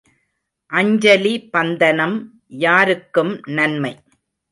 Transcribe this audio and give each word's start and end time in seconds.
அஞ்சலி 0.71 1.33
பந்தனம் 1.53 2.15
யாருக்கும் 2.63 3.33
நன்மை. 3.57 3.93